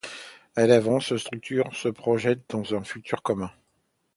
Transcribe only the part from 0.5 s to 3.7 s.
Elle avance, se structure, se projette dans un futur commun.